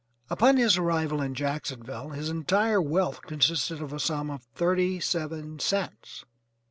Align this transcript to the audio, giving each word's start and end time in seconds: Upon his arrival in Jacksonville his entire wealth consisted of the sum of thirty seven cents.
Upon 0.31 0.57
his 0.57 0.79
arrival 0.79 1.21
in 1.21 1.35
Jacksonville 1.35 2.09
his 2.09 2.27
entire 2.31 2.81
wealth 2.81 3.21
consisted 3.21 3.83
of 3.83 3.91
the 3.91 3.99
sum 3.99 4.31
of 4.31 4.41
thirty 4.55 4.99
seven 4.99 5.59
cents. 5.59 6.25